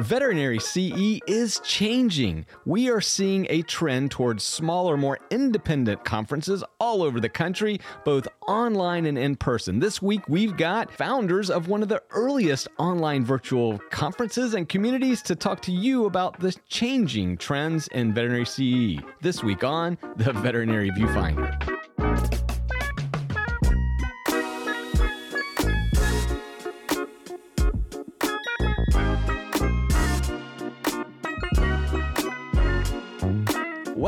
[0.00, 2.46] Veterinary CE is changing.
[2.64, 8.28] We are seeing a trend towards smaller, more independent conferences all over the country, both
[8.46, 9.80] online and in person.
[9.80, 15.20] This week, we've got founders of one of the earliest online virtual conferences and communities
[15.22, 19.02] to talk to you about the changing trends in veterinary CE.
[19.20, 22.27] This week on the Veterinary Viewfinder.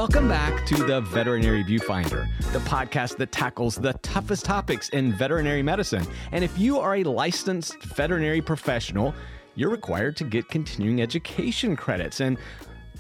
[0.00, 5.62] Welcome back to the Veterinary Viewfinder, the podcast that tackles the toughest topics in veterinary
[5.62, 6.06] medicine.
[6.32, 9.14] And if you are a licensed veterinary professional,
[9.56, 12.20] you're required to get continuing education credits.
[12.20, 12.38] And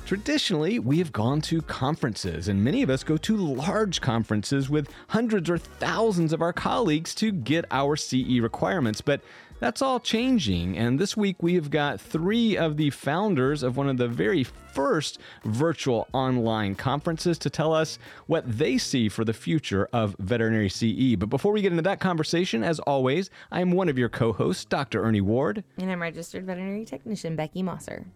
[0.06, 4.92] Traditionally, we have gone to conferences, and many of us go to large conferences with
[5.08, 9.00] hundreds or thousands of our colleagues to get our CE requirements.
[9.00, 9.20] But
[9.60, 13.88] that's all changing, and this week we have got three of the founders of one
[13.88, 19.32] of the very first virtual online conferences to tell us what they see for the
[19.34, 21.14] future of veterinary CE.
[21.16, 24.32] But before we get into that conversation, as always, I am one of your co
[24.32, 25.04] hosts, Dr.
[25.04, 25.62] Ernie Ward.
[25.78, 28.06] And I'm registered veterinary technician Becky Mosser.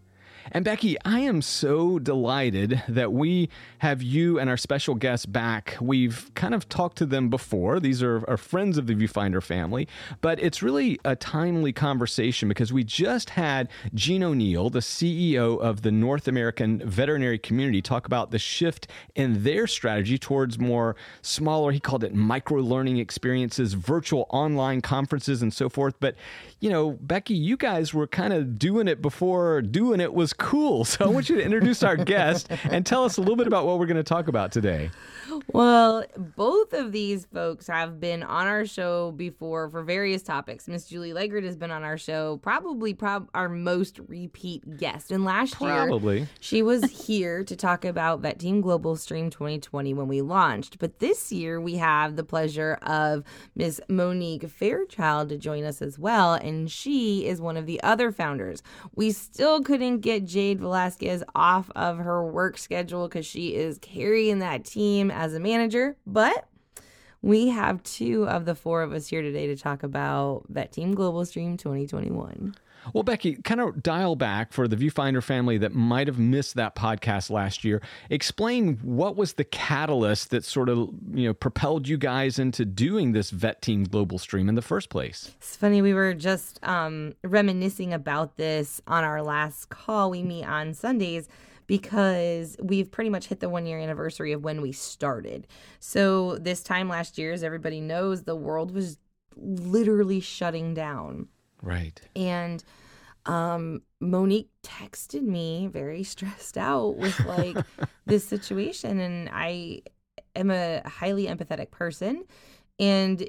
[0.53, 5.77] And Becky, I am so delighted that we have you and our special guests back.
[5.81, 7.81] We've kind of talked to them before.
[7.81, 9.89] These are, are friends of the Viewfinder family,
[10.21, 15.83] but it's really a timely conversation because we just had Gene O'Neill, the CEO of
[15.83, 21.73] the North American veterinary community, talk about the shift in their strategy towards more smaller,
[21.73, 25.95] he called it micro learning experiences, virtual online conferences, and so forth.
[26.01, 26.17] But,
[26.65, 30.87] you know, Becky, you guys were kind of doing it before doing it was cool.
[30.95, 33.67] So I want you to introduce our guest and tell us a little bit about
[33.67, 34.91] what we're going to talk about today.
[35.53, 36.05] Well,
[36.37, 40.69] both of these folks have been on our show before for various topics.
[40.69, 45.11] Miss Julie Legred has been on our show, probably prob- our most repeat guest.
[45.11, 46.19] And last probably.
[46.19, 50.79] year, she was here to talk about Vet Team Global Stream 2020 when we launched.
[50.79, 53.25] But this year, we have the pleasure of
[53.57, 56.35] Miss Monique Fairchild to join us as well.
[56.35, 58.63] And she is one of the other founders.
[58.95, 64.39] We still couldn't get Jade Velasquez off of her work schedule because she is carrying
[64.41, 66.49] that team as a manager, but
[67.23, 70.95] we have two of the four of us here today to talk about Vet Team
[70.95, 72.55] Global Stream 2021.
[72.93, 76.75] Well, Becky, kind of dial back for the Viewfinder family that might have missed that
[76.75, 77.81] podcast last year.
[78.11, 83.13] Explain what was the catalyst that sort of you know propelled you guys into doing
[83.13, 85.33] this Vet Team Global Stream in the first place.
[85.39, 90.11] It's funny we were just um, reminiscing about this on our last call.
[90.11, 91.29] We meet on Sundays
[91.67, 95.47] because we've pretty much hit the one year anniversary of when we started.
[95.81, 98.99] So, this time last year, as everybody knows, the world was
[99.37, 101.29] literally shutting down.
[101.65, 102.01] Right.
[102.15, 102.63] And
[103.27, 107.57] um, Monique texted me very stressed out with like
[108.07, 109.01] this situation.
[109.01, 109.83] And I
[110.37, 112.25] am a highly empathetic person.
[112.79, 113.29] And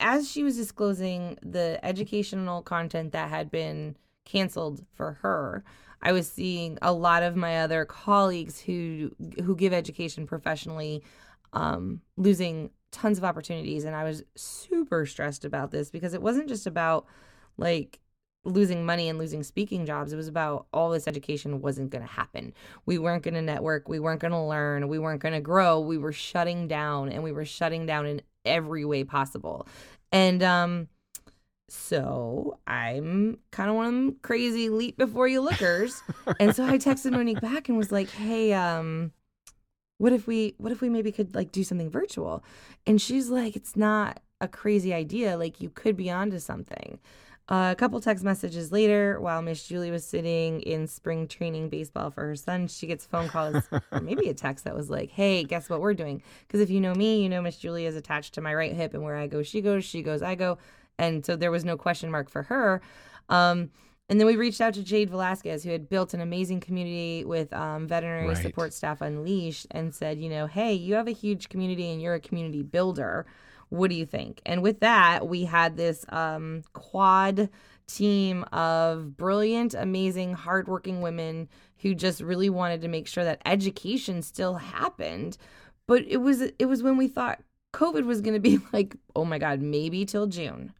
[0.00, 5.64] as she was disclosing the educational content that had been canceled for her,
[6.02, 9.12] I was seeing a lot of my other colleagues who
[9.42, 11.02] who give education professionally
[11.54, 16.48] um, losing tons of opportunities, and I was super stressed about this because it wasn't
[16.48, 17.06] just about
[17.56, 18.00] like
[18.44, 20.12] losing money and losing speaking jobs.
[20.12, 22.52] It was about all this education wasn't going to happen.
[22.86, 23.88] We weren't going to network.
[23.88, 24.88] We weren't going to learn.
[24.88, 25.80] We weren't going to grow.
[25.80, 29.66] We were shutting down, and we were shutting down in every way possible.
[30.12, 30.88] And um,
[31.68, 36.02] so I'm kind of one of them crazy leap before you lookers.
[36.38, 39.12] and so I texted Monique back and was like, hey, um,
[39.98, 42.44] what if we what if we maybe could like do something virtual?
[42.86, 45.36] And she's like, it's not a crazy idea.
[45.38, 46.98] Like you could be onto something.
[47.46, 52.10] Uh, a couple text messages later, while Miss Julie was sitting in spring training baseball
[52.10, 55.44] for her son, she gets phone calls or maybe a text that was like, "Hey,
[55.44, 58.32] guess what we're doing?" Because if you know me, you know Miss Julie is attached
[58.34, 59.84] to my right hip, and where I go, she goes.
[59.84, 60.56] She goes, I go
[60.98, 62.80] and so there was no question mark for her.
[63.28, 63.70] Um,
[64.08, 67.52] and then we reached out to Jade Velasquez, who had built an amazing community with
[67.54, 68.36] um, veterinary right.
[68.36, 72.14] support staff unleashed, and said, you know, hey, you have a huge community and you're
[72.14, 73.24] a community builder.
[73.68, 74.40] What do you think?
[74.46, 77.48] And with that, we had this um, quad
[77.86, 84.22] team of brilliant, amazing, hardworking women who just really wanted to make sure that education
[84.22, 85.36] still happened.
[85.86, 87.40] But it was it was when we thought
[87.74, 90.72] COVID was going to be like, oh my God, maybe till June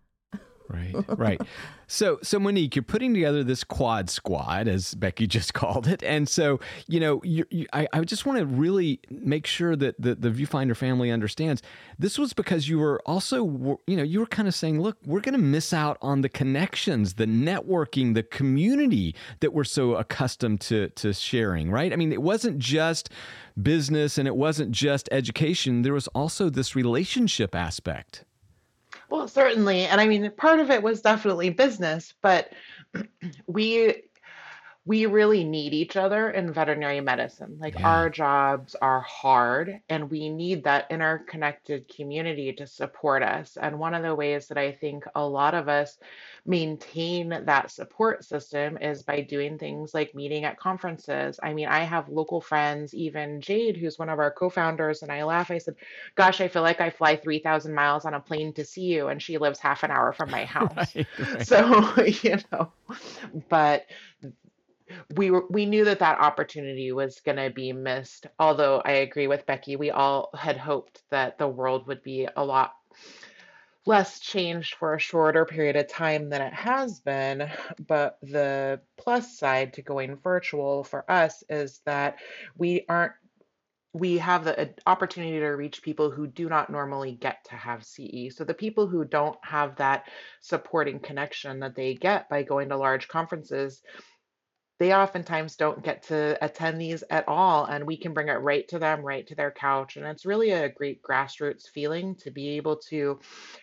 [0.68, 1.40] Right, right.
[1.86, 6.28] So, so Monique, you're putting together this quad squad, as Becky just called it, and
[6.28, 10.14] so you know, you, you, I, I just want to really make sure that the,
[10.14, 11.62] the viewfinder family understands
[11.98, 15.20] this was because you were also, you know, you were kind of saying, look, we're
[15.20, 20.60] going to miss out on the connections, the networking, the community that we're so accustomed
[20.62, 21.70] to to sharing.
[21.70, 21.92] Right?
[21.92, 23.10] I mean, it wasn't just
[23.60, 25.82] business and it wasn't just education.
[25.82, 28.24] There was also this relationship aspect.
[29.14, 29.86] Well, certainly.
[29.86, 32.52] And I mean, part of it was definitely business, but
[33.46, 34.02] we
[34.86, 37.56] we really need each other in veterinary medicine.
[37.58, 37.84] Like Yeah.
[37.84, 43.56] our jobs are hard and we need that interconnected community to support us.
[43.60, 45.98] And one of the ways that I think a lot of us
[46.46, 51.38] maintain that support system is by doing things like meeting at conferences.
[51.42, 55.24] I mean, I have local friends, even Jade, who's one of our co-founders, and I
[55.24, 55.50] laugh.
[55.50, 55.76] I said,
[56.14, 59.22] "Gosh, I feel like I fly 3,000 miles on a plane to see you," and
[59.22, 60.96] she lives half an hour from my house.
[60.96, 61.48] Right, right.
[61.48, 61.92] So,
[62.22, 62.72] you know,
[63.48, 63.86] but
[65.16, 69.26] we were we knew that that opportunity was going to be missed although i agree
[69.26, 72.74] with becky we all had hoped that the world would be a lot
[73.86, 77.50] less changed for a shorter period of time than it has been
[77.86, 82.16] but the plus side to going virtual for us is that
[82.56, 83.12] we aren't
[83.94, 88.34] we have the opportunity to reach people who do not normally get to have CE.
[88.34, 90.08] So the people who don't have that
[90.40, 93.82] supporting connection that they get by going to large conferences
[94.84, 98.68] they oftentimes don't get to attend these at all and we can bring it right
[98.68, 102.50] to them right to their couch and it's really a great grassroots feeling to be
[102.50, 103.18] able to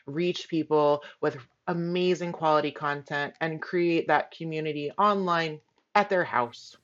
[0.08, 1.38] reach people with
[1.68, 5.60] amazing quality content and create that community online
[5.94, 6.76] at their house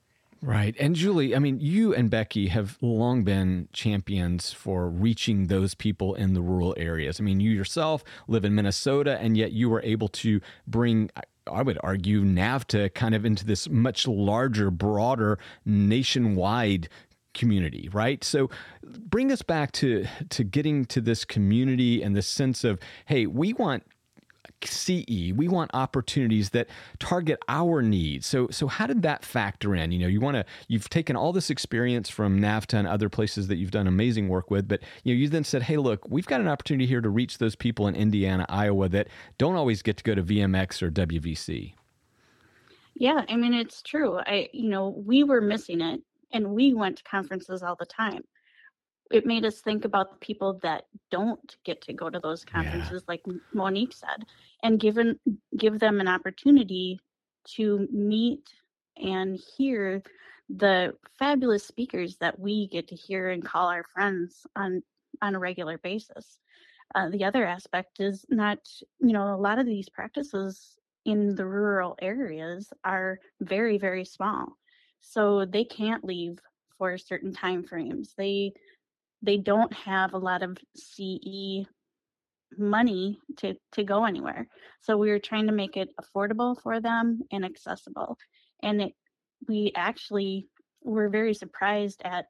[0.43, 0.75] Right.
[0.79, 6.13] And Julie, I mean, you and Becky have long been champions for reaching those people
[6.13, 7.19] in the rural areas.
[7.19, 11.09] I mean, you yourself live in Minnesota, and yet you were able to bring.
[11.47, 16.89] I would argue NAVTA kind of into this much larger, broader, nationwide
[17.33, 18.23] community, right?
[18.23, 18.49] So
[18.83, 23.53] bring us back to to getting to this community and the sense of, hey, we
[23.53, 23.83] want
[24.63, 25.31] CE.
[25.35, 26.67] We want opportunities that
[26.99, 28.25] target our needs.
[28.25, 29.91] So, so how did that factor in?
[29.91, 30.45] You know, you want to.
[30.67, 34.49] You've taken all this experience from NAVTA and other places that you've done amazing work
[34.51, 37.09] with, but you know, you then said, "Hey, look, we've got an opportunity here to
[37.09, 39.07] reach those people in Indiana, Iowa that
[39.37, 41.73] don't always get to go to VMX or WVC."
[42.95, 44.17] Yeah, I mean, it's true.
[44.17, 46.01] I, you know, we were missing it
[46.31, 48.23] and we went to conferences all the time.
[49.11, 52.53] It made us think about the people that don't get to go to those Yeah.
[52.53, 53.23] conferences, like
[53.53, 54.25] Monique said,
[54.63, 55.19] and given
[55.57, 56.99] give them an opportunity
[57.55, 58.49] to meet
[58.97, 60.03] and hear
[60.49, 64.83] the fabulous speakers that we get to hear and call our friends on
[65.21, 66.39] on a regular basis.
[66.95, 68.59] Uh, the other aspect is not,
[68.99, 74.57] you know, a lot of these practices in the rural areas are very, very small.
[75.01, 76.39] So they can't leave
[76.77, 78.13] for certain time frames.
[78.17, 78.53] They
[79.21, 81.65] they don't have a lot of CE
[82.57, 84.47] money to to go anywhere.
[84.81, 88.17] So we were trying to make it affordable for them and accessible.
[88.63, 88.93] And it,
[89.47, 90.47] we actually
[90.83, 92.25] were very surprised at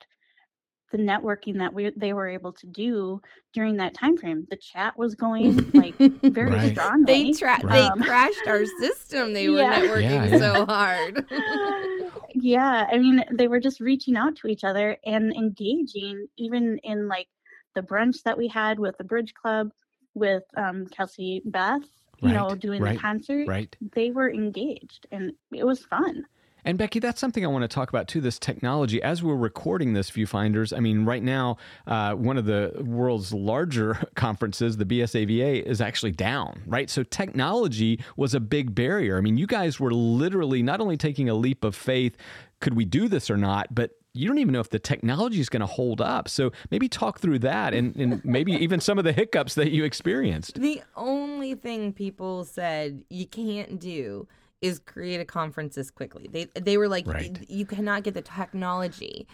[0.92, 3.22] the networking that we they were able to do
[3.54, 4.48] during that time frame.
[4.50, 6.72] The chat was going like very Right.
[6.72, 7.06] strongly.
[7.06, 7.92] They tra- Right.
[7.98, 9.34] they crashed our system.
[9.34, 9.82] They were Yeah.
[9.82, 10.38] networking Yeah, yeah.
[10.38, 11.26] so hard.
[12.34, 17.08] yeah, I mean, they were just reaching out to each other and engaging, even in
[17.08, 17.28] like
[17.76, 19.72] the brunch that we had with the Bridge Club,
[20.14, 21.82] with um, Kelsey Beth,
[22.22, 23.48] you know, doing right, the concert.
[23.48, 23.76] Right.
[23.94, 26.26] They were engaged, and it was fun.
[26.66, 28.22] And Becky, that's something I want to talk about too.
[28.22, 30.76] This technology, as we're recording this, viewfinders.
[30.76, 36.12] I mean, right now, uh, one of the world's larger conferences, the BSAVA, is actually
[36.12, 36.62] down.
[36.66, 39.18] Right, so technology was a big barrier.
[39.18, 42.18] I mean, you guys were literally not only taking a leap of faith,
[42.60, 45.48] could we do this or not, but you don't even know if the technology is
[45.48, 46.28] going to hold up.
[46.28, 49.84] So maybe talk through that, and, and maybe even some of the hiccups that you
[49.84, 50.60] experienced.
[50.60, 54.28] The only thing people said you can't do
[54.62, 56.28] is create a conference this quickly.
[56.32, 57.38] They they were like, Right.
[57.50, 59.28] you cannot get the technology.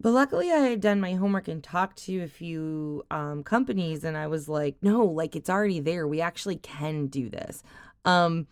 [0.00, 4.16] But luckily, I had done my homework and talked to a few um, companies, and
[4.16, 6.06] I was like, no, like it's already there.
[6.08, 7.62] We actually can do this.
[8.04, 8.48] Um,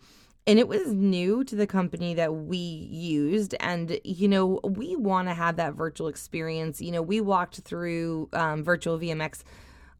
[0.47, 3.55] and it was new to the company that we used.
[3.59, 6.81] And, you know, we want to have that virtual experience.
[6.81, 9.43] You know, we walked through um, virtual VMX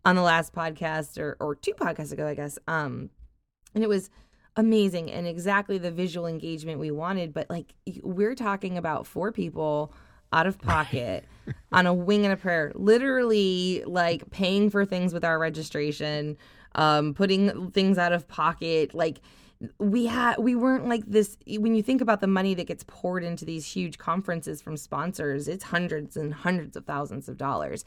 [0.04, 2.58] on the last podcast or, or two podcasts ago, I guess.
[2.68, 3.10] Um,
[3.74, 4.10] and it was
[4.56, 7.34] amazing and exactly the visual engagement we wanted.
[7.34, 9.94] But like we're talking about four people
[10.32, 11.26] out of pocket
[11.72, 16.38] on a wing and a prayer, literally like paying for things with our registration.
[16.76, 18.94] um, putting things out of pocket.
[18.94, 19.22] Like
[19.80, 23.24] we had we weren't like this when you think about the money that gets poured
[23.24, 27.86] into these huge conferences from sponsors it's hundreds and hundreds of thousands of dollars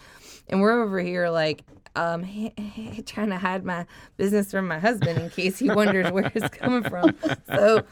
[0.49, 1.62] and we're over here like
[1.97, 2.23] um
[3.06, 6.83] trying to hide my business from my husband in case he wonders where it's coming
[6.85, 7.14] from
[7.54, 7.83] so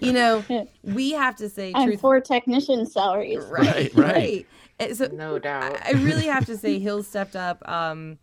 [0.00, 0.44] you know
[0.82, 4.46] we have to say and truth for technician salaries right Right, right.
[4.80, 4.96] right.
[4.96, 5.78] so No doubt.
[5.84, 8.18] I really have to say Hill stepped up um,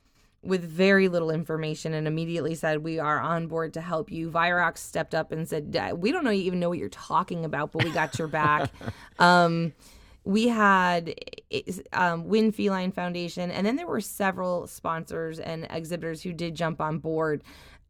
[0.45, 4.77] with very little information and immediately said, "We are on board to help you." Virox
[4.77, 7.71] stepped up and said, "Uh, "We don't know you even know what you're talking about,
[7.71, 8.71] but we got your back."
[9.19, 9.73] um,
[10.25, 11.13] we had
[11.93, 16.81] um, Winn Feline Foundation, and then there were several sponsors and exhibitors who did jump
[16.81, 17.43] on board.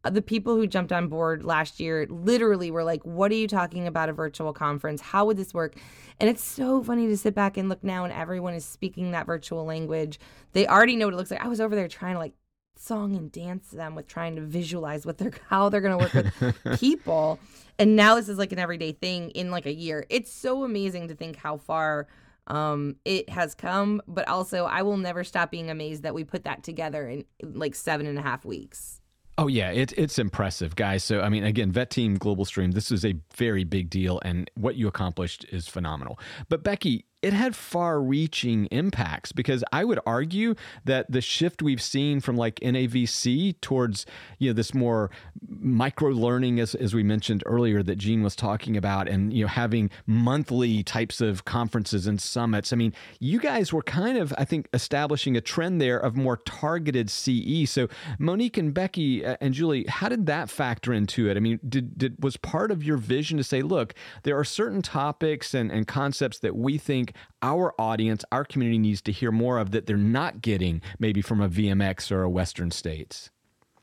[0.04, 3.48] Uh, The people who jumped on board last year literally were like, What are you
[3.48, 5.00] talking about a virtual conference?
[5.00, 5.76] How would this work?
[6.20, 9.26] And it's so funny to sit back and look now, and everyone is speaking that
[9.26, 10.20] virtual language.
[10.52, 11.44] They already know what it looks like.
[11.44, 12.34] I was over there trying to like
[12.78, 16.54] song and dance them with trying to visualize what they're how they're going to work
[16.64, 17.38] with people
[17.78, 21.08] and now this is like an everyday thing in like a year it's so amazing
[21.08, 22.06] to think how far
[22.46, 26.44] um it has come but also i will never stop being amazed that we put
[26.44, 29.00] that together in like seven and a half weeks
[29.38, 31.04] Oh yeah, it, it's impressive, guys.
[31.04, 34.50] So I mean, again, Vet Team Global Stream, this is a very big deal, and
[34.54, 36.18] what you accomplished is phenomenal.
[36.48, 40.54] But Becky, it had far-reaching impacts because I would argue
[40.84, 44.06] that the shift we've seen from like NAVC towards
[44.38, 45.10] you know this more
[45.48, 49.48] micro learning, as as we mentioned earlier, that Gene was talking about, and you know
[49.48, 52.72] having monthly types of conferences and summits.
[52.72, 56.36] I mean, you guys were kind of, I think, establishing a trend there of more
[56.36, 57.68] targeted CE.
[57.68, 57.88] So
[58.20, 61.36] Monique and Becky uh, and Julie, how did that factor into it?
[61.36, 64.80] I mean, did did was part of your vision to say, look, there are certain
[64.80, 69.58] topics and, and concepts that we think our audience, our community needs to hear more
[69.58, 73.30] of that they're not getting maybe from a VMX or a Western States?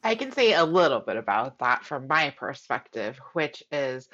[0.03, 4.09] I can say a little bit about that from my perspective, which is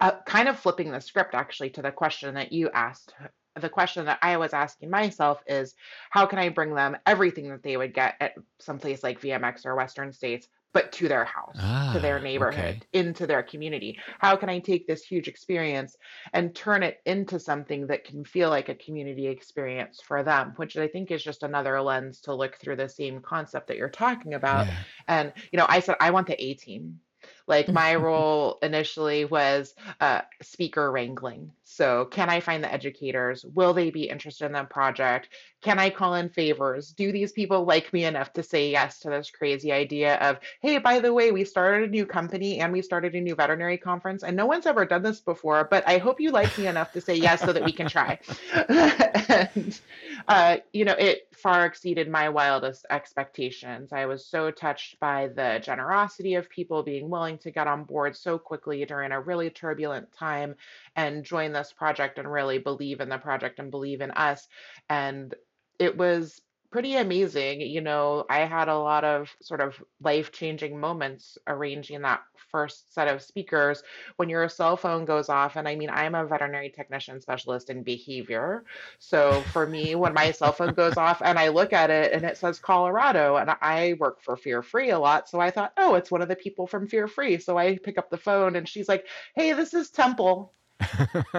[0.00, 3.14] uh, kind of flipping the script actually to the question that you asked.
[3.60, 5.74] The question that I was asking myself is
[6.10, 9.74] how can I bring them everything that they would get at someplace like VMX or
[9.74, 12.80] Western States, but to their house, to their Ah, neighborhood, okay.
[12.92, 13.98] into their community?
[14.18, 15.96] How can I take this huge experience
[16.32, 20.76] and turn it into something that can feel like a community experience for them, which
[20.76, 24.34] I think is just another lens to look through the same concept that you're talking
[24.34, 24.66] about.
[24.66, 24.76] Yeah.
[25.06, 27.00] And, you know, I said, I want the A team.
[27.48, 31.52] Like my role initially was uh, speaker wrangling.
[31.64, 33.44] So, can I find the educators?
[33.44, 35.28] Will they be interested in the project?
[35.60, 36.92] Can I call in favors?
[36.92, 40.78] Do these people like me enough to say yes to this crazy idea of, hey,
[40.78, 44.22] by the way, we started a new company and we started a new veterinary conference,
[44.22, 47.00] and no one's ever done this before, but I hope you like me enough to
[47.00, 48.18] say yes so that we can try.
[48.68, 49.80] and,
[50.26, 53.92] uh, you know, it far exceeded my wildest expectations.
[53.92, 58.16] I was so touched by the generosity of people being willing to get on board
[58.16, 60.54] so quickly during a really turbulent time
[60.96, 64.48] and join this project and really believe in the project and believe in us.
[64.88, 65.34] And
[65.78, 67.60] it was pretty amazing.
[67.60, 72.20] You know, I had a lot of sort of life changing moments arranging that
[72.50, 73.82] first set of speakers
[74.16, 75.56] when your cell phone goes off.
[75.56, 78.64] And I mean, I'm a veterinary technician specialist in behavior.
[78.98, 82.24] So for me, when my cell phone goes off and I look at it and
[82.24, 85.28] it says Colorado, and I work for Fear Free a lot.
[85.28, 87.38] So I thought, oh, it's one of the people from Fear Free.
[87.38, 90.52] So I pick up the phone and she's like, hey, this is Temple.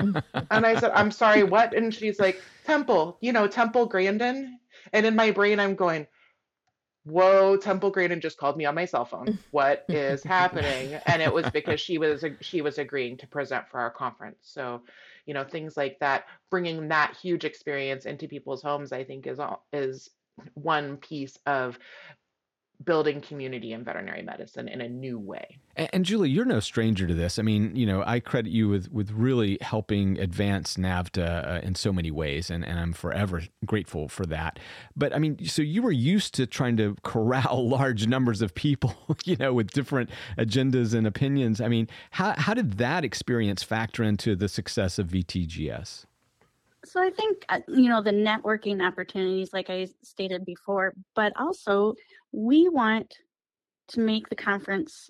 [0.51, 1.73] And I said, I'm sorry, what?
[1.73, 4.59] And she's like, Temple, you know, Temple Grandin.
[4.93, 6.07] And in my brain, I'm going,
[7.03, 9.37] whoa, Temple Grandin just called me on my cell phone.
[9.51, 10.99] What is happening?
[11.05, 14.37] And it was because she was she was agreeing to present for our conference.
[14.41, 14.81] So,
[15.25, 19.39] you know, things like that, bringing that huge experience into people's homes, I think is
[19.39, 20.09] all is
[20.53, 21.77] one piece of
[22.83, 25.57] building community in veterinary medicine in a new way.
[25.75, 27.37] And, and Julie, you're no stranger to this.
[27.37, 31.75] I mean, you know, I credit you with with really helping advance NAVTA uh, in
[31.75, 34.59] so many ways, and, and I'm forever grateful for that.
[34.95, 38.95] But I mean, so you were used to trying to corral large numbers of people,
[39.25, 41.59] you know, with different agendas and opinions.
[41.59, 46.05] I mean, how how did that experience factor into the success of VTGS?
[46.85, 51.95] So I think uh, you know the networking opportunities, like I stated before, but also
[52.31, 53.13] we want
[53.89, 55.09] to make the conference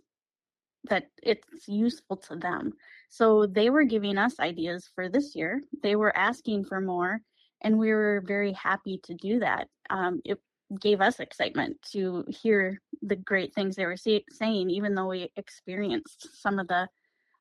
[0.85, 2.73] that it's useful to them.
[3.09, 5.61] So they were giving us ideas for this year.
[5.83, 7.21] They were asking for more,
[7.61, 9.67] and we were very happy to do that.
[9.89, 10.39] Um, it
[10.79, 15.31] gave us excitement to hear the great things they were say- saying, even though we
[15.35, 16.87] experienced some of the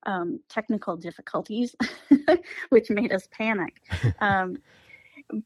[0.07, 1.75] um, technical difficulties,
[2.71, 3.81] which made us panic.
[4.21, 4.59] Um,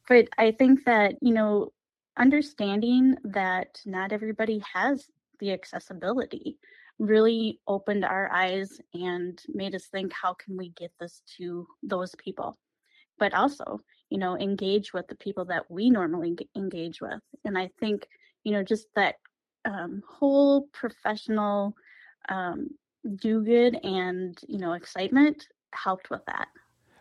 [0.09, 1.73] but I think that, you know,
[2.17, 5.09] understanding that not everybody has
[5.41, 6.59] the accessibility
[6.99, 12.15] really opened our eyes and made us think how can we get this to those
[12.17, 12.57] people
[13.19, 13.81] but also
[14.11, 18.07] you know engage with the people that we normally engage with and i think
[18.45, 19.17] you know just that
[19.65, 21.75] um, whole professional
[22.29, 22.69] um,
[23.17, 26.49] do good and you know excitement helped with that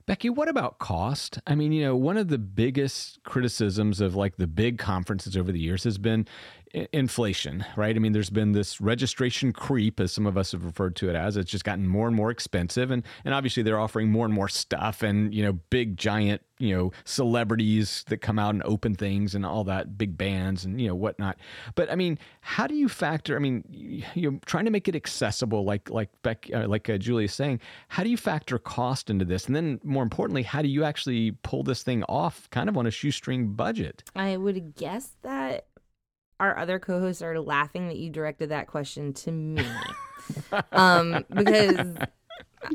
[0.07, 1.39] Becky, what about cost?
[1.45, 5.51] I mean, you know, one of the biggest criticisms of like the big conferences over
[5.51, 6.27] the years has been
[6.73, 7.95] inflation, right?
[7.95, 11.15] I mean, there's been this registration creep, as some of us have referred to it
[11.15, 11.37] as.
[11.37, 14.47] It's just gotten more and more expensive, and and obviously they're offering more and more
[14.47, 19.35] stuff, and you know, big giant you know celebrities that come out and open things
[19.35, 21.37] and all that, big bands and you know whatnot.
[21.75, 23.35] But I mean, how do you factor?
[23.35, 27.25] I mean, you're trying to make it accessible, like like Beck, uh, like uh, Julie
[27.25, 27.59] is saying.
[27.89, 31.31] How do you factor cost into this, and then more importantly, how do you actually
[31.43, 34.03] pull this thing off, kind of on a shoestring budget?
[34.15, 35.65] I would guess that
[36.41, 39.63] our other co-hosts are laughing that you directed that question to me.
[40.71, 41.97] um, because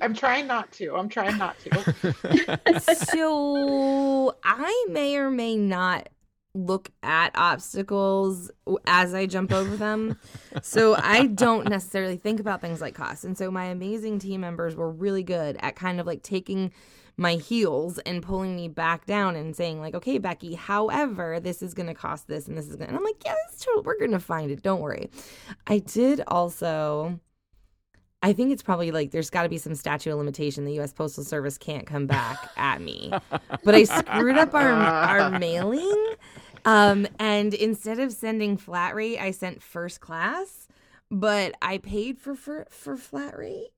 [0.00, 0.94] I'm trying not to.
[0.94, 2.80] I'm trying not to.
[3.11, 6.08] so I may or may not
[6.54, 8.52] look at obstacles
[8.87, 10.16] as I jump over them.
[10.62, 13.25] so I don't necessarily think about things like cost.
[13.25, 16.73] And so my amazing team members were really good at kind of like taking
[17.18, 21.73] my heels and pulling me back down and saying like, okay, Becky, however, this is
[21.73, 23.80] going to cost this and this is going to, and I'm like, yeah, true.
[23.82, 24.62] We're going to find it.
[24.62, 25.11] Don't worry.
[25.66, 27.18] I did also,
[28.23, 30.64] I think it's probably like there's got to be some statute of limitation.
[30.64, 30.92] The U.S.
[30.92, 33.12] Postal Service can't come back at me,
[33.64, 36.06] but I screwed up our our mailing,
[36.64, 40.66] um, and instead of sending flat rate, I sent first class,
[41.11, 43.70] but I paid for for, for flat rate.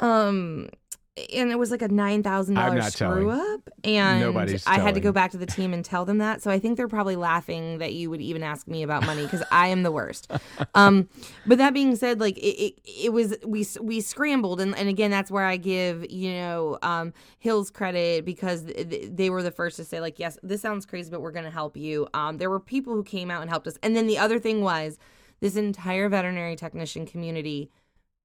[0.00, 0.70] Um,
[1.16, 3.30] and it was like a nine thousand dollars screw telling.
[3.30, 6.42] up, and Nobody's I had to go back to the team and tell them that.
[6.42, 9.44] So I think they're probably laughing that you would even ask me about money because
[9.52, 10.30] I am the worst.
[10.76, 11.08] Um,
[11.46, 15.10] but that being said, like it, it, it, was we we scrambled, and, and again,
[15.10, 19.76] that's where I give you know um, Hills credit because th- they were the first
[19.76, 22.08] to say like, yes, this sounds crazy, but we're going to help you.
[22.12, 24.62] Um, there were people who came out and helped us, and then the other thing
[24.62, 24.98] was
[25.40, 27.70] this entire veterinary technician community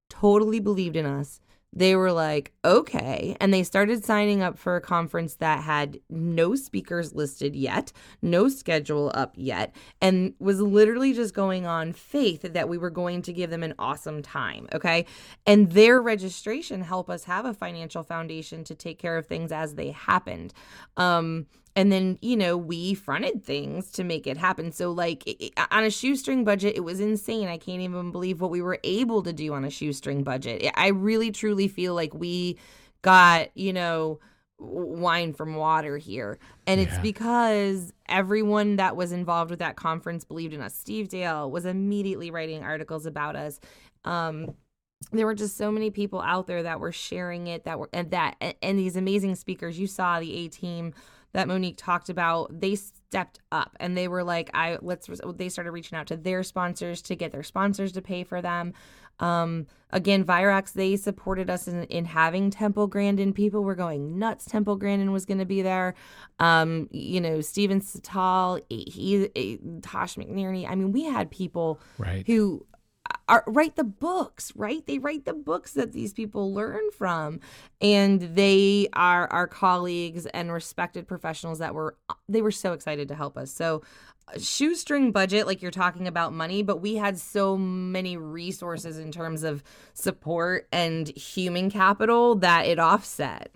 [0.09, 1.39] totally believed in us
[1.71, 3.37] they were like, okay.
[3.39, 8.49] And they started signing up for a conference that had no speakers listed yet, no
[8.49, 13.33] schedule up yet, and was literally just going on faith that we were going to
[13.33, 14.67] give them an awesome time.
[14.73, 15.05] Okay.
[15.45, 19.75] And their registration helped us have a financial foundation to take care of things as
[19.75, 20.53] they happened.
[20.97, 24.71] Um, and then you know we fronted things to make it happen.
[24.71, 27.47] So like it, on a shoestring budget it was insane.
[27.47, 30.71] I can't even believe what we were able to do on a shoestring budget.
[30.75, 32.57] I really truly feel like we
[33.01, 34.19] got you know
[34.59, 36.37] wine from water here.
[36.67, 36.87] And yeah.
[36.87, 40.75] it's because everyone that was involved with that conference believed in us.
[40.75, 43.59] Steve dale was immediately writing articles about us.
[44.05, 44.55] Um
[45.11, 48.11] there were just so many people out there that were sharing it that were and
[48.11, 50.93] that and these amazing speakers you saw the a team
[51.33, 55.71] that Monique talked about, they stepped up and they were like, I let's they started
[55.71, 58.73] reaching out to their sponsors to get their sponsors to pay for them.
[59.19, 63.33] Um, again, Virox, they supported us in, in having Temple Grandin.
[63.33, 64.45] People were going nuts.
[64.45, 65.95] Temple Grandin was going to be there.
[66.39, 70.69] Um, you know, Steven Satal, he, he, Tasha McNerney.
[70.69, 72.25] I mean, we had people right.
[72.25, 72.65] who
[73.29, 74.85] are, write the books, right?
[74.85, 77.39] They write the books that these people learn from,
[77.79, 81.95] and they are our colleagues and respected professionals that were
[82.27, 83.51] they were so excited to help us.
[83.51, 83.83] So
[84.27, 89.11] uh, shoestring budget like you're talking about money but we had so many resources in
[89.11, 89.63] terms of
[89.93, 93.51] support and human capital that it offset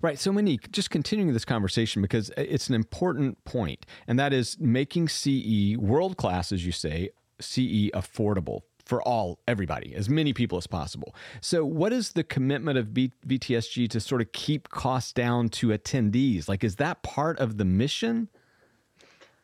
[0.00, 0.16] Right.
[0.16, 5.08] So, Monique, just continuing this conversation because it's an important point, and that is making
[5.08, 10.66] CE world class, as you say, CE affordable for all everybody as many people as
[10.66, 11.14] possible.
[11.42, 15.68] So what is the commitment of B- vtsg to sort of keep costs down to
[15.68, 16.48] attendees?
[16.48, 18.28] Like is that part of the mission?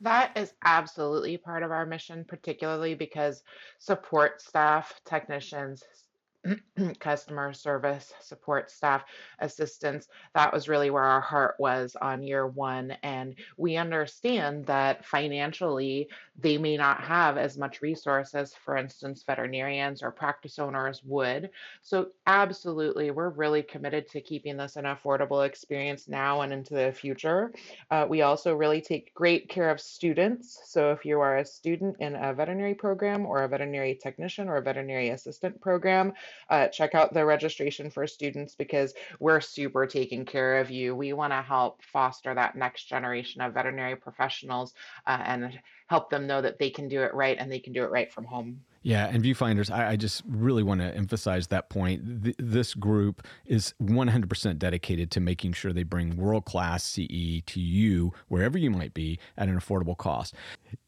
[0.01, 3.43] That is absolutely part of our mission particularly because
[3.79, 5.85] support staff technicians
[7.01, 9.05] customer service, support staff,
[9.41, 10.09] assistance.
[10.35, 12.97] That was really where our heart was on year one.
[13.03, 20.03] And we understand that financially, they may not have as much resources, for instance, veterinarians
[20.03, 21.51] or practice owners would.
[21.83, 26.93] So, absolutely, we're really committed to keeping this an affordable experience now and into the
[26.93, 27.53] future.
[27.91, 30.61] Uh, we also really take great care of students.
[30.67, 34.57] So, if you are a student in a veterinary program or a veterinary technician or
[34.57, 36.13] a veterinary assistant program,
[36.51, 40.95] uh, check out the registration for students because we're super taking care of you.
[40.95, 44.75] We want to help foster that next generation of veterinary professionals
[45.07, 47.85] uh, and help them know that they can do it right and they can do
[47.85, 48.61] it right from home.
[48.85, 52.23] Yeah, and viewfinders, I, I just really want to emphasize that point.
[52.23, 57.61] Th- this group is 100% dedicated to making sure they bring world class CE to
[57.61, 60.35] you, wherever you might be, at an affordable cost.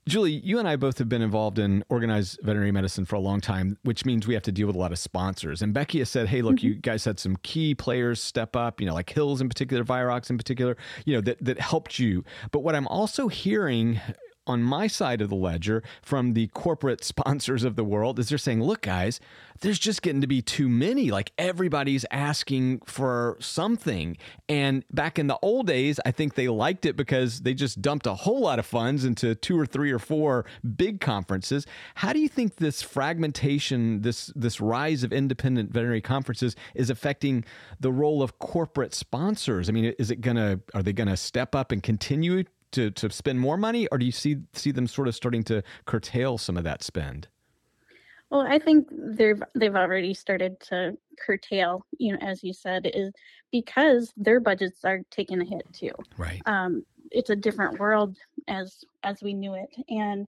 [0.06, 3.40] Julie, you and I both have been involved in organized veterinary medicine for a long
[3.40, 5.62] time, which means we have to deal with a lot of sponsors.
[5.62, 6.66] And Becky has said, hey, look, mm-hmm.
[6.66, 10.28] you guys had some key players step up, you know, like Hills in particular, Virox
[10.28, 12.24] in particular, you know, that, that helped you.
[12.52, 14.00] But what I'm also hearing
[14.46, 18.38] on my side of the ledger from the corporate sponsors of the world is they're
[18.38, 19.20] saying, look, guys,
[19.60, 21.10] there's just getting to be too many.
[21.10, 24.16] Like everybody's asking for something.
[24.48, 28.06] And back in the old days, I think they liked it because they just dumped
[28.06, 30.44] a whole lot of funds into two or three or four
[30.76, 31.66] big conferences.
[31.96, 37.44] How do you think this fragmentation, this this rise of independent veterinary conferences is affecting
[37.80, 39.68] the role of corporate sponsors?
[39.68, 42.44] I mean, is it gonna are they gonna step up and continue
[42.76, 45.62] to, to spend more money, or do you see see them sort of starting to
[45.86, 47.28] curtail some of that spend?
[48.30, 53.12] Well, I think they've they've already started to curtail, you know, as you said, is
[53.50, 55.92] because their budgets are taking a hit too.
[56.18, 56.42] Right.
[56.44, 60.26] Um, it's a different world as as we knew it, and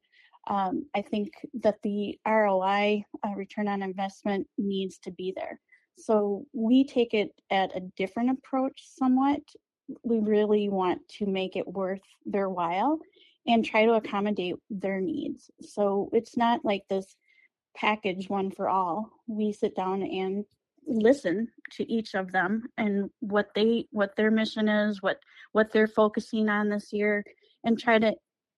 [0.48, 1.32] um, I think
[1.62, 5.60] that the ROI, uh, return on investment, needs to be there.
[5.98, 9.40] So we take it at a different approach, somewhat,
[10.02, 12.98] we really want to make it worth their while
[13.46, 15.50] and try to accommodate their needs.
[15.62, 17.16] So it's not like this
[17.74, 19.10] package one for all.
[19.26, 20.44] We sit down and
[20.86, 25.18] listen to each of them and what they what their mission is, what
[25.52, 27.24] what they're focusing on this year
[27.64, 28.14] and try to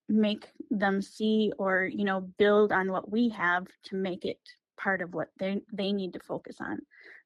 [0.08, 4.38] make them see or you know build on what we have to make it
[4.76, 6.80] part of what they they need to focus on.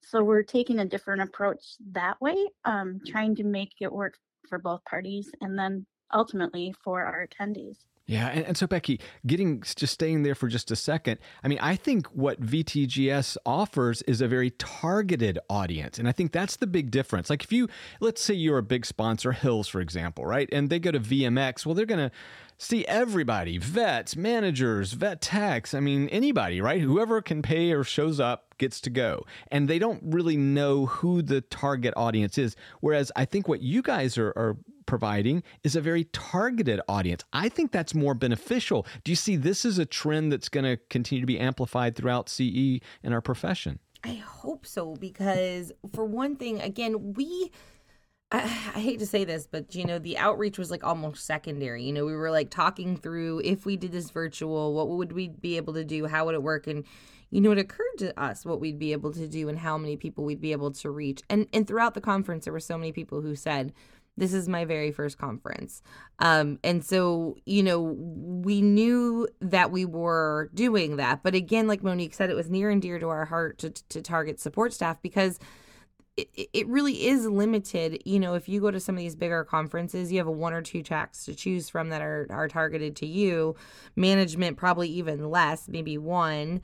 [0.06, 4.58] So we're taking a different approach that way, um, trying to make it work for
[4.58, 7.78] both parties and then ultimately for our attendees.
[8.06, 11.18] Yeah, and, and, so Becky, getting just staying there for just a second.
[11.42, 16.32] I mean, I think what VTGS offers is a very targeted audience, and I think
[16.32, 17.30] that's the big difference.
[17.30, 17.66] Like if you,
[18.00, 21.64] let's say you're a big sponsor, Hills, for example, right, and they go to VMX,
[21.64, 22.14] well, they're going to
[22.58, 25.72] see everybody vets, managers, vet techs.
[25.72, 26.80] I mean, anybody, right?
[26.80, 29.24] Whoever can pay or shows up gets to go.
[29.50, 32.54] And they don't really know who the target audience is.
[32.80, 37.24] Whereas I think what you guys are, are providing is a very targeted audience.
[37.32, 38.86] I think that's more beneficial.
[39.04, 42.28] Do you see this is a trend that's going to continue to be amplified throughout
[42.28, 43.78] CE in our profession?
[44.04, 47.50] I hope so because, for one thing, again, we
[48.30, 48.38] I,
[48.74, 51.84] I, hate to say this, but you know, the outreach was like almost secondary.
[51.84, 55.28] You know, we were like talking through if we did this virtual, what would we
[55.28, 56.06] be able to do?
[56.06, 56.66] How would it work?
[56.66, 56.84] And
[57.30, 59.96] you know, it occurred to us what we'd be able to do and how many
[59.96, 61.22] people we'd be able to reach.
[61.30, 63.72] And and throughout the conference, there were so many people who said,
[64.16, 65.82] "This is my very first conference,"
[66.18, 71.22] um, and so you know, we knew that we were doing that.
[71.22, 74.02] But again, like Monique said, it was near and dear to our heart to to
[74.02, 75.38] target support staff because
[76.16, 78.02] it, it really is limited.
[78.04, 80.52] You know, if you go to some of these bigger conferences, you have a one
[80.52, 83.56] or two tracks to choose from that are, are targeted to you.
[83.96, 86.60] Management, probably even less, maybe one.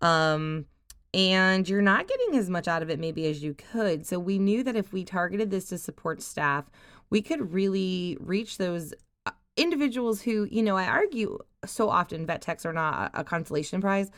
[0.00, 0.66] Um,
[1.12, 4.06] and you're not getting as much out of it maybe as you could.
[4.06, 6.64] So we knew that if we targeted this to support staff,
[7.10, 8.94] we could really reach those
[9.26, 13.80] uh, individuals who, you know, I argue so often vet techs are not a consolation
[13.80, 14.10] prize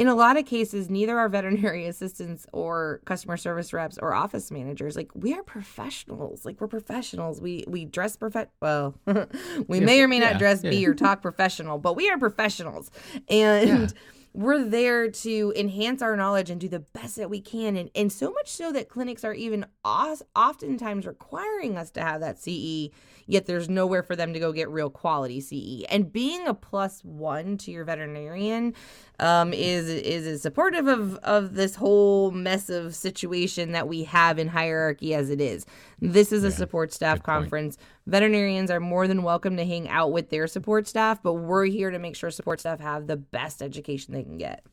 [0.00, 4.50] in a lot of cases, neither our veterinary assistants or customer service reps or office
[4.50, 6.46] managers, like we are professionals.
[6.46, 7.40] Like we're professionals.
[7.40, 8.52] We we dress perfect.
[8.62, 10.70] Well, we yeah, may or may not yeah, dress yeah.
[10.70, 12.90] be or talk professional, but we are professionals,
[13.28, 13.92] and
[14.32, 17.76] we're there to enhance our knowledge and do the best that we can.
[17.76, 22.38] And and so much so that clinics are even oftentimes requiring us to have that
[22.38, 22.90] CE
[23.30, 25.84] yet there's nowhere for them to go get real quality CE.
[25.88, 28.74] And being a plus one to your veterinarian
[29.18, 34.38] um, is is as supportive of of this whole mess of situation that we have
[34.38, 35.64] in hierarchy as it is.
[36.00, 37.76] This is a support staff conference.
[38.10, 41.92] Veterinarians are more than welcome to hang out with their support staff, but we're here
[41.92, 44.64] to make sure support staff have the best education they can get.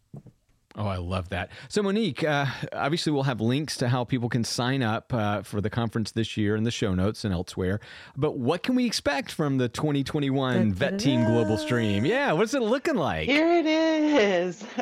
[0.75, 1.49] Oh, I love that.
[1.69, 5.61] So, Monique, uh, obviously, we'll have links to how people can sign up uh, for
[5.61, 7.79] the conference this year in the show notes and elsewhere.
[8.15, 12.05] But what can we expect from the 2021 Vet Team Global Stream?
[12.05, 13.27] Yeah, what's it looking like?
[13.27, 14.65] Here it is.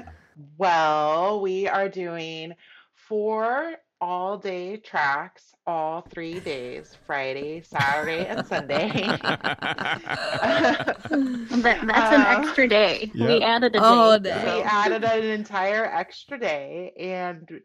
[0.57, 2.55] Well, we are doing
[2.93, 8.91] four all day tracks all three days Friday, Saturday, and Sunday.
[9.21, 10.95] that,
[11.61, 13.11] that's an uh, extra day.
[13.13, 13.27] Yep.
[13.27, 14.57] We added a oh, day.
[14.57, 17.61] We added an entire extra day and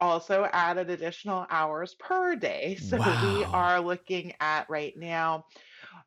[0.00, 2.76] also added additional hours per day.
[2.76, 3.34] So wow.
[3.34, 5.44] we are looking at right now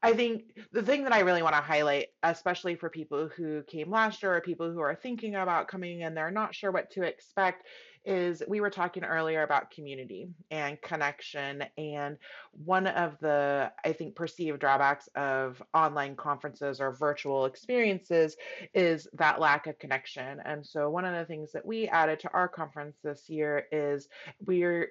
[0.03, 3.91] I think the thing that I really want to highlight, especially for people who came
[3.91, 7.03] last year or people who are thinking about coming and they're not sure what to
[7.03, 7.67] expect,
[8.05, 11.63] is we were talking earlier about community and connection.
[11.77, 12.17] And
[12.51, 18.35] one of the, I think, perceived drawbacks of online conferences or virtual experiences
[18.73, 20.39] is that lack of connection.
[20.45, 24.07] And so, one of the things that we added to our conference this year is
[24.45, 24.89] we're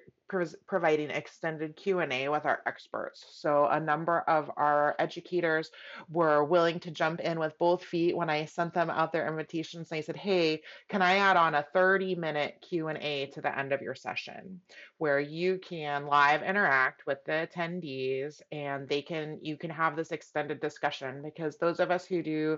[0.65, 5.71] providing extended q&a with our experts so a number of our educators
[6.09, 9.89] were willing to jump in with both feet when i sent them out their invitations
[9.89, 13.81] they said hey can i add on a 30 minute q&a to the end of
[13.81, 14.61] your session
[14.97, 20.11] where you can live interact with the attendees and they can you can have this
[20.11, 22.57] extended discussion because those of us who do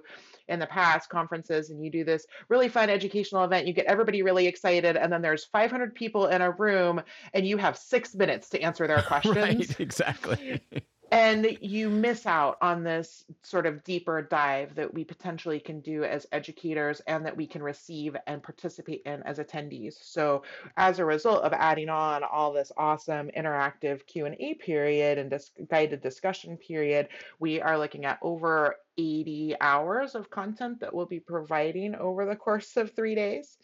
[0.50, 4.22] in the past conferences and you do this really fun educational event you get everybody
[4.22, 7.02] really excited and then there's 500 people in a room
[7.34, 9.38] and you have six minutes to answer their questions.
[9.38, 10.62] right, exactly.
[11.14, 16.04] and you miss out on this sort of deeper dive that we potentially can do
[16.04, 19.94] as educators and that we can receive and participate in as attendees.
[20.02, 20.42] So
[20.76, 26.02] as a result of adding on all this awesome interactive q&a period and dis- guided
[26.02, 31.94] discussion period we are looking at over 80 hours of content that we'll be providing
[31.94, 33.58] over the course of three days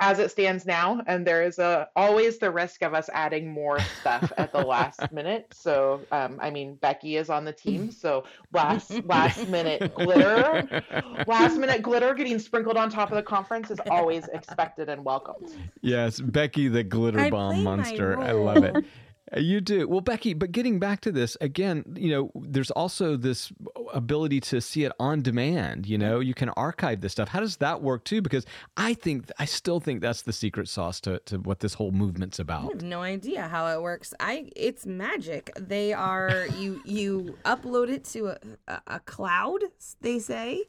[0.00, 3.78] as it stands now and there is a always the risk of us adding more
[4.00, 5.46] stuff at the last minute.
[5.52, 10.82] So um, i mean becky is on the team so last last minute glitter
[11.26, 15.50] last minute glitter getting sprinkled on top of the conference is always expected and welcomed.
[15.82, 18.18] Yes becky the glitter I bomb monster.
[18.18, 18.84] I love it.
[19.36, 19.88] You do.
[19.88, 23.52] Well, Becky, but getting back to this again, you know, there's also this
[23.92, 25.86] ability to see it on demand.
[25.86, 27.28] You know, you can archive this stuff.
[27.28, 28.22] How does that work too?
[28.22, 28.46] Because
[28.76, 32.38] I think, I still think that's the secret sauce to, to what this whole movement's
[32.38, 32.64] about.
[32.64, 34.14] I have no idea how it works.
[34.20, 35.50] I it's magic.
[35.58, 39.60] They are you you upload it to a, a, a cloud,
[40.00, 40.64] they say,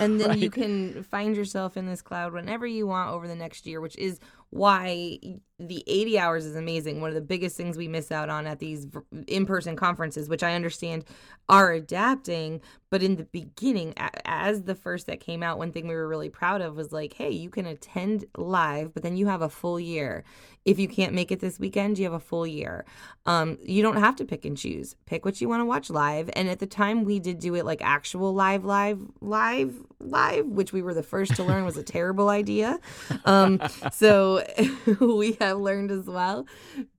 [0.00, 3.66] and then you can find yourself in this cloud whenever you want over the next
[3.66, 4.18] year, which is
[4.50, 5.18] why
[5.58, 7.00] the 80 hours is amazing.
[7.00, 8.86] One of the biggest things we miss out on at these
[9.26, 11.04] in-person conferences, which I understand
[11.48, 15.94] are adapting, but in the beginning as the first that came out, one thing we
[15.94, 19.42] were really proud of was like, hey, you can attend live, but then you have
[19.42, 20.24] a full year.
[20.64, 22.84] If you can't make it this weekend, you have a full year.
[23.24, 24.96] Um, you don't have to pick and choose.
[25.06, 26.28] Pick what you want to watch live.
[26.34, 30.72] And at the time, we did do it like actual live, live, live, live, which
[30.72, 32.80] we were the first to learn was a terrible idea.
[33.24, 33.60] Um,
[33.92, 34.44] so
[35.00, 36.46] we have learned as well.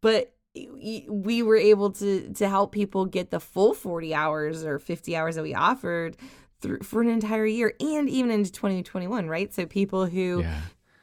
[0.01, 0.33] But
[0.69, 5.35] we were able to to help people get the full 40 hours or 50 hours
[5.35, 6.17] that we offered
[6.61, 10.61] through for an entire year and even into 2021 right so people who Yeah.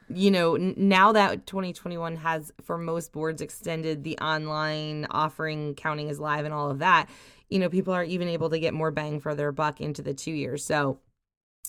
[0.09, 6.11] you know, n- now that 2021 has for most boards extended the online offering counting
[6.11, 7.09] as live and all of that,
[7.49, 10.13] you know, people are even able to get more bang for their buck into the
[10.15, 10.65] two years.
[10.65, 10.99] So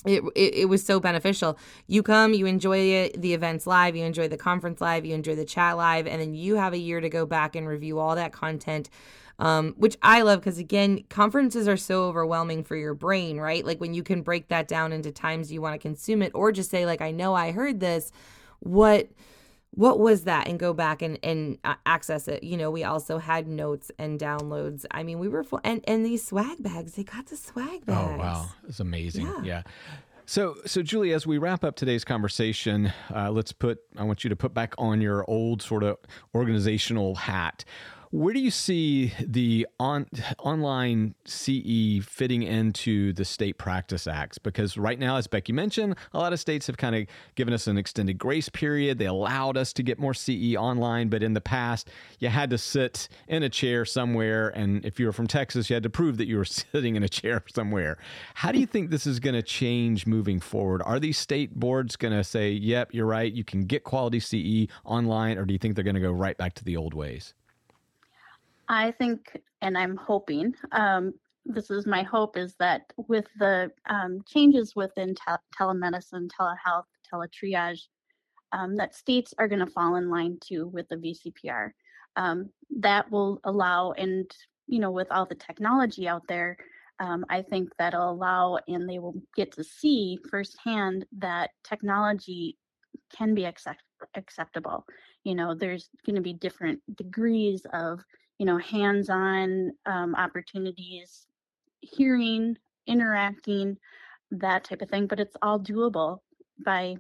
[0.06, 1.58] it, it, it was so beneficial.
[1.88, 5.36] You come, you enjoy it, the events live, you enjoy the conference live, you enjoy
[5.36, 8.16] the chat live, and then you have a year to go back and review all
[8.16, 8.90] that content
[9.40, 13.66] um, which I love because again, conferences are so overwhelming for your brain, right?
[13.66, 16.52] Like when you can break that down into times you want to consume it, or
[16.52, 18.12] just say like, I know I heard this,
[18.60, 19.10] what
[19.76, 23.18] what was that and go back and and uh, access it you know we also
[23.18, 27.04] had notes and downloads i mean we were full and and these swag bags they
[27.04, 29.26] got the swag bags Oh wow, it's amazing.
[29.26, 29.42] Yeah.
[29.44, 29.62] Yeah.
[30.28, 33.80] So, so Julie, as we wrap up today's conversation, uh, let's put.
[33.96, 35.98] I want you to put back on your old sort of
[36.34, 37.64] organizational hat.
[38.16, 40.06] Where do you see the on
[40.40, 44.38] online CE fitting into the state practice acts?
[44.38, 47.68] Because right now, as Becky mentioned, a lot of states have kind of given us
[47.68, 49.00] an extended grace period.
[49.00, 52.58] They allowed us to get more CE online, but in the past, you had to
[52.58, 56.16] sit in a chair somewhere, and if you were from Texas, you had to prove
[56.16, 57.98] that you were sitting in a chair somewhere.
[58.36, 60.82] How do you think this is going to change moving forward?
[60.86, 64.72] Are these state boards going to say, "Yep, you're right, you can get quality CE
[64.86, 67.34] online," or do you think they're going to go right back to the old ways?
[68.68, 71.14] I think, and I'm hoping, um,
[71.46, 77.82] this is my hope, is that with the um, changes within tel- telemedicine, telehealth, teletriage,
[78.52, 81.72] um, that states are going to fall in line too with the VCPR.
[82.16, 82.50] Um,
[82.80, 84.30] that will allow, and
[84.68, 86.58] you know, with all the technology out there,
[87.00, 92.58] um, I think that'll allow, and they will get to see firsthand that technology
[93.16, 93.84] can be accept-
[94.16, 94.86] acceptable.
[95.24, 98.00] You know, there's going to be different degrees of
[98.38, 101.26] you know, hands-on um, opportunities,
[101.82, 103.78] hearing, interacting,
[104.32, 105.08] that type of thing.
[105.08, 106.20] But it's all doable
[106.64, 106.96] by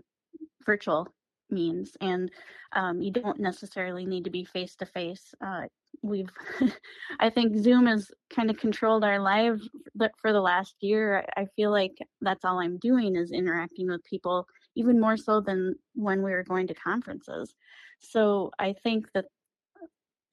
[0.66, 1.08] virtual
[1.50, 2.32] means, and
[2.74, 5.34] um, you don't necessarily need to be face to face.
[6.02, 6.30] we've
[7.20, 9.68] i think zoom has kind of controlled our lives
[10.22, 14.46] for the last year i feel like that's all i'm doing is interacting with people
[14.76, 17.56] even more so than when we were going to conferences
[18.00, 19.26] so i think that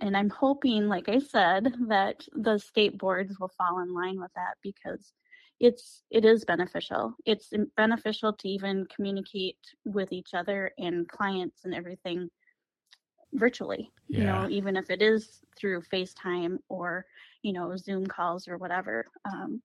[0.03, 4.33] and i'm hoping like i said that the state boards will fall in line with
[4.35, 5.15] that because
[5.61, 11.75] it's it is beneficial it's beneficial to even communicate with each other and clients and
[11.75, 12.29] everything
[13.35, 14.19] virtually yeah.
[14.19, 17.07] you know even if it is through facetime or
[17.43, 19.63] you know zoom calls or whatever um,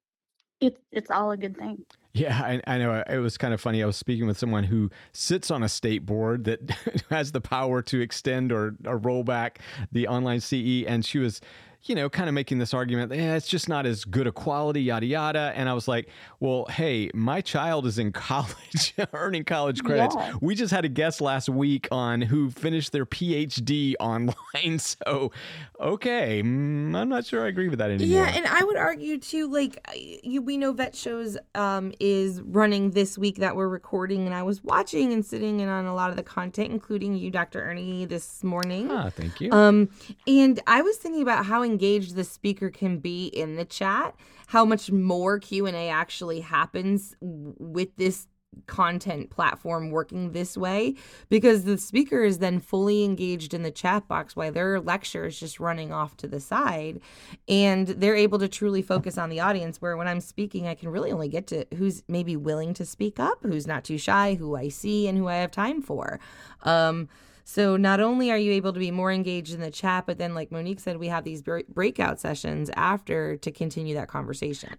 [0.60, 1.84] it's it's all a good thing.
[2.14, 3.04] Yeah, I, I, know.
[3.08, 3.84] It was kind of funny.
[3.84, 6.72] I was speaking with someone who sits on a state board that
[7.12, 9.60] has the power to extend or, or roll back
[9.92, 11.42] the online CE, and she was
[11.90, 14.82] you know, kind of making this argument, yeah, it's just not as good a quality,
[14.82, 15.54] yada, yada.
[15.56, 20.16] And I was like, well, hey, my child is in college, earning college credits.
[20.16, 20.34] Yeah.
[20.42, 24.34] We just had a guest last week on who finished their PhD online.
[24.78, 25.32] So,
[25.80, 28.24] okay, mm, I'm not sure I agree with that anymore.
[28.24, 28.32] Yeah.
[28.36, 29.86] And I would argue too, like,
[30.24, 34.26] you, we know Vet Shows um, is running this week that we're recording.
[34.26, 37.32] And I was watching and sitting in on a lot of the content, including you,
[37.32, 37.62] Dr.
[37.64, 38.90] Ernie, this morning.
[38.92, 39.52] Ah, thank you.
[39.52, 39.90] Um,
[40.26, 44.16] and I was thinking about how engaged the speaker can be in the chat,
[44.48, 48.28] how much more Q&A actually happens with this
[48.66, 50.96] content platform working this way.
[51.30, 55.40] Because the speaker is then fully engaged in the chat box while their lecture is
[55.40, 57.00] just running off to the side
[57.48, 60.90] and they're able to truly focus on the audience where when I'm speaking I can
[60.90, 64.56] really only get to who's maybe willing to speak up who's not too shy who
[64.56, 66.20] I see and who I have time for.
[66.64, 67.10] Um
[67.50, 70.36] so not only are you able to be more engaged in the chat, but then,
[70.36, 74.76] like Monique said, we have these breakout sessions after to continue that conversation.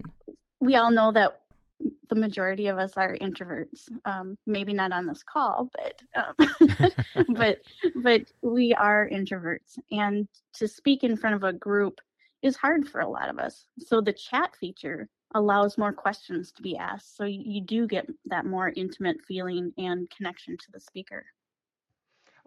[0.60, 1.40] We all know that
[2.10, 3.88] the majority of us are introverts.
[4.04, 6.92] Um, maybe not on this call, but um,
[7.34, 7.62] but
[8.02, 12.02] but we are introverts, and to speak in front of a group
[12.42, 13.64] is hard for a lot of us.
[13.78, 18.44] So the chat feature allows more questions to be asked, so you do get that
[18.44, 21.24] more intimate feeling and connection to the speaker.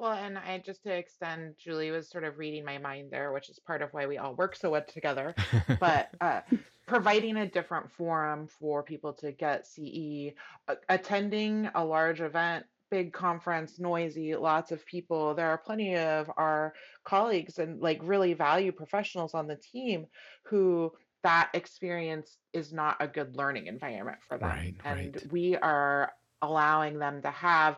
[0.01, 3.49] Well, and I just to extend, Julie was sort of reading my mind there, which
[3.49, 5.35] is part of why we all work so well together.
[5.79, 6.41] But uh,
[6.87, 10.33] providing a different forum for people to get CE,
[10.67, 15.35] uh, attending a large event, big conference, noisy, lots of people.
[15.35, 20.07] There are plenty of our colleagues and like really value professionals on the team
[20.45, 24.49] who that experience is not a good learning environment for them.
[24.49, 25.31] Right, and right.
[25.31, 26.11] we are
[26.41, 27.77] allowing them to have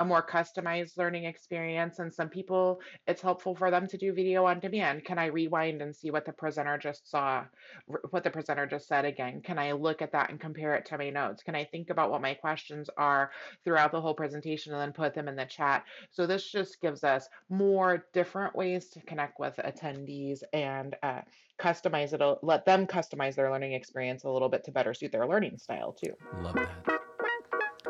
[0.00, 4.44] a more customized learning experience and some people it's helpful for them to do video
[4.44, 5.04] on demand.
[5.04, 7.44] Can i rewind and see what the presenter just saw?
[8.10, 9.40] What the presenter just said again?
[9.42, 11.42] Can i look at that and compare it to my notes?
[11.42, 13.30] Can i think about what my questions are
[13.64, 15.84] throughout the whole presentation and then put them in the chat?
[16.10, 21.20] So this just gives us more different ways to connect with attendees and uh,
[21.60, 25.26] customize it let them customize their learning experience a little bit to better suit their
[25.26, 26.12] learning style too.
[26.40, 26.97] Love that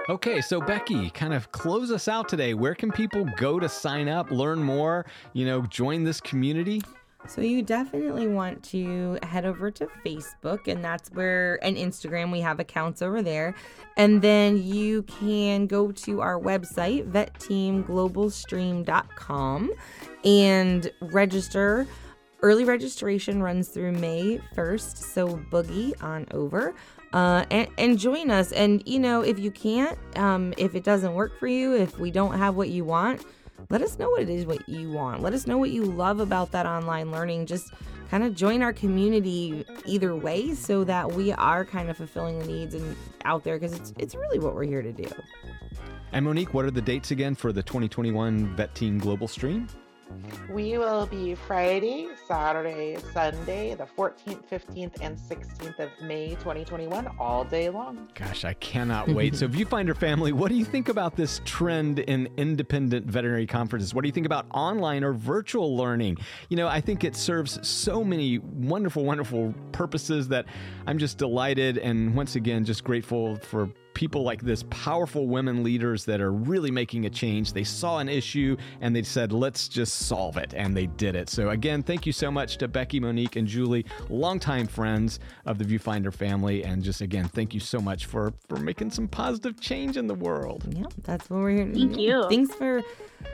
[0.08, 2.54] Okay, so Becky, kind of close us out today.
[2.54, 6.80] Where can people go to sign up, learn more, you know, join this community?
[7.26, 12.40] So you definitely want to head over to Facebook and that's where and Instagram we
[12.40, 13.54] have accounts over there.
[13.98, 19.72] And then you can go to our website vetteamglobalstream.com
[20.24, 21.86] and register.
[22.40, 26.74] Early registration runs through May 1st, so boogie on over
[27.12, 28.52] uh, and, and join us.
[28.52, 32.10] And, you know, if you can't, um, if it doesn't work for you, if we
[32.10, 33.24] don't have what you want,
[33.70, 35.22] let us know what it is what you want.
[35.22, 37.46] Let us know what you love about that online learning.
[37.46, 37.72] Just
[38.10, 42.46] kind of join our community either way so that we are kind of fulfilling the
[42.46, 45.08] needs and out there because it's it's really what we're here to do.
[46.12, 49.68] And Monique, what are the dates again for the 2021 Vet Team Global Stream?
[50.50, 57.44] We will be Friday, Saturday, Sunday, the 14th, 15th, and 16th of May 2021, all
[57.44, 58.08] day long.
[58.14, 59.36] Gosh, I cannot wait.
[59.36, 63.94] so, Viewfinder family, what do you think about this trend in independent veterinary conferences?
[63.94, 66.16] What do you think about online or virtual learning?
[66.48, 70.46] You know, I think it serves so many wonderful, wonderful purposes that
[70.86, 73.68] I'm just delighted and once again just grateful for
[73.98, 77.52] people like this, powerful women leaders that are really making a change.
[77.52, 80.54] They saw an issue and they said, let's just solve it.
[80.54, 81.28] And they did it.
[81.28, 85.64] So, again, thank you so much to Becky, Monique, and Julie, longtime friends of the
[85.64, 86.62] Viewfinder family.
[86.62, 90.14] And just again, thank you so much for, for making some positive change in the
[90.14, 90.64] world.
[90.70, 92.00] Yeah, that's what we're here to Thank do.
[92.00, 92.28] you.
[92.28, 92.84] Thanks for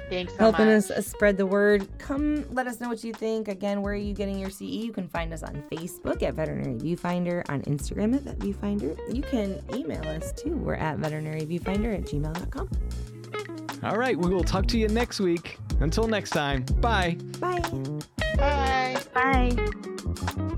[0.09, 0.77] Thanks so helping much.
[0.77, 1.87] us uh, spread the word.
[1.99, 3.49] Come let us know what you think.
[3.49, 4.63] Again, where are you getting your CE?
[4.63, 8.97] You can find us on Facebook at Veterinary Viewfinder, on Instagram at Vet Viewfinder.
[9.15, 10.54] You can email us too.
[10.55, 12.69] We're at veterinaryviewfinder at gmail.com.
[13.83, 15.59] All right, we will talk to you next week.
[15.81, 17.19] Until next time, bye.
[17.39, 17.61] Bye.
[18.37, 18.97] Bye.
[19.15, 20.55] Bye.